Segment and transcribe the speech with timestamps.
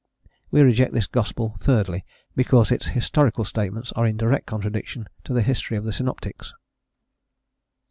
[0.49, 2.03] We reject this gospel, thirdly,
[2.35, 6.55] because its historical statements are in direct contradiction to the history of the synoptics.